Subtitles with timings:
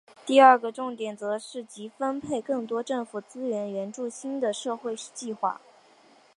[0.25, 5.61] 第二个重点则是即刻分配更多政府资金援助新的社会计画。